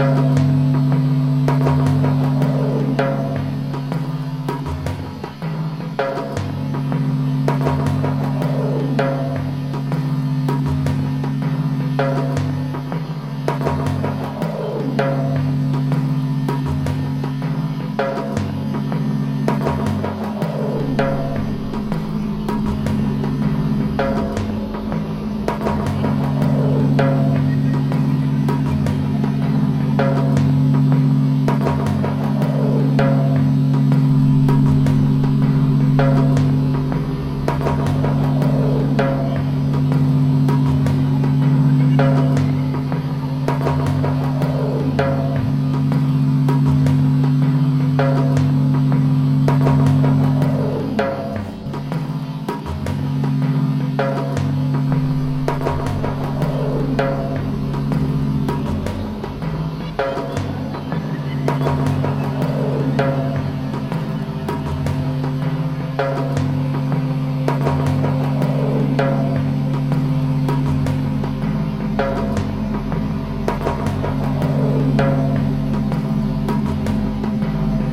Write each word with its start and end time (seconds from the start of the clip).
Música 0.00 0.39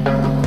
Thank 0.08 0.47